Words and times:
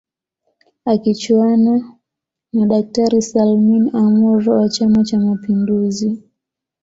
Akichuana 0.91 1.73
na 2.53 2.63
daktari 2.69 3.21
Salmin 3.21 3.89
Amour 3.93 4.49
wa 4.49 4.69
chama 4.69 5.03
cha 5.03 5.19
mapinduzi 5.19 6.21